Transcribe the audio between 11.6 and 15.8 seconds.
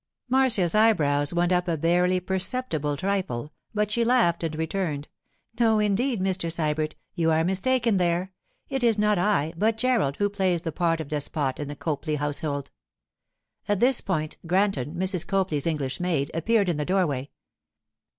the Copley household.' At this point, Granton, Mrs. Copley's